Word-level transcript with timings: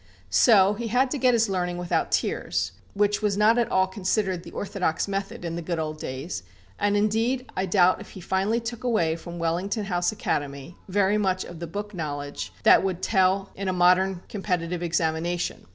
So 0.31 0.73
he 0.73 0.87
had 0.87 1.11
to 1.11 1.19
get 1.19 1.35
his 1.35 1.47
learning 1.47 1.77
without 1.77 2.11
tears, 2.11 2.71
which 2.95 3.21
was 3.21 3.37
not 3.37 3.59
at 3.59 3.71
all 3.71 3.85
considered 3.85 4.41
the 4.41 4.49
orthodox 4.51 5.07
method 5.07 5.45
in 5.45 5.55
the 5.55 5.61
good 5.61 5.77
old 5.77 5.99
days; 5.99 6.41
and, 6.79 6.97
indeed, 6.97 7.45
I 7.55 7.67
doubt 7.67 8.01
if 8.01 8.09
he 8.09 8.19
finally 8.19 8.59
took 8.59 8.83
away 8.83 9.15
from 9.15 9.37
Wellington 9.37 9.85
House 9.85 10.11
Academy 10.11 10.75
very 10.87 11.19
much 11.19 11.43
of 11.45 11.59
the 11.59 11.67
book 11.67 11.93
knowledge 11.93 12.51
that 12.63 12.83
would 12.83 13.03
tell 13.03 13.51
in 13.53 13.67
a 13.67 13.73
modern 13.73 14.23
competitive 14.27 14.81
examination. 14.81 15.67